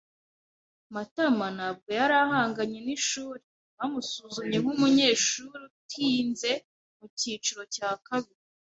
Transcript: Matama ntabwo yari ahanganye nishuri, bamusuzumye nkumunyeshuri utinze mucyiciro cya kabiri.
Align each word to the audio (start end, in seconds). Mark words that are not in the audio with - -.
Matama 0.93 1.45
ntabwo 1.57 1.89
yari 1.99 2.15
ahanganye 2.25 2.79
nishuri, 2.85 3.43
bamusuzumye 3.77 4.57
nkumunyeshuri 4.61 5.59
utinze 5.77 6.51
mucyiciro 6.97 7.63
cya 7.75 7.89
kabiri. 8.07 8.39